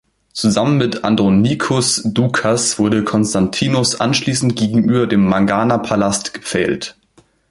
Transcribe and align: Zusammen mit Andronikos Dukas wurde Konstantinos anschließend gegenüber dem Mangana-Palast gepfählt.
Zusammen 0.33 0.77
mit 0.77 1.03
Andronikos 1.03 2.01
Dukas 2.03 2.79
wurde 2.79 3.03
Konstantinos 3.03 3.99
anschließend 4.01 4.55
gegenüber 4.55 5.05
dem 5.05 5.23
Mangana-Palast 5.29 6.33
gepfählt. 6.33 6.97